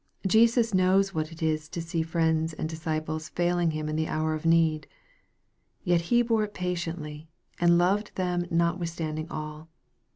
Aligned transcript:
Jesus 0.25 0.73
knows 0.73 1.13
what 1.13 1.31
it 1.31 1.43
is 1.43 1.69
to 1.69 1.79
see 1.79 2.01
friends 2.01 2.53
and 2.53 2.67
disciples 2.67 3.29
failing 3.29 3.69
Him 3.69 3.87
in 3.87 3.95
the 3.95 4.07
hour 4.07 4.33
of 4.33 4.47
need. 4.47 4.87
Yet 5.83 6.01
He 6.09 6.23
bore 6.23 6.43
it 6.43 6.55
patiently, 6.55 7.29
and 7.59 7.77
loved 7.77 8.15
them 8.15 8.47
not 8.49 8.79
withstanding 8.79 9.29
all. 9.29 9.69